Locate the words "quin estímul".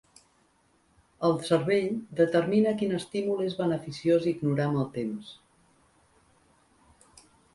2.79-3.43